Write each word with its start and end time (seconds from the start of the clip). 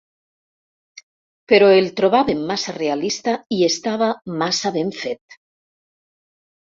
Però 1.51 1.67
el 1.81 1.91
trobàvem 1.99 2.41
massa 2.53 2.75
realista 2.79 3.37
i 3.59 3.63
estava 3.71 4.09
massa 4.43 4.73
ben 4.79 4.93
fet. 5.05 5.41